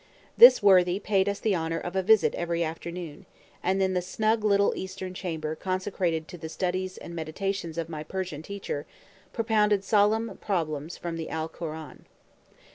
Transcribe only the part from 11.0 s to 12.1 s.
the Alkoran.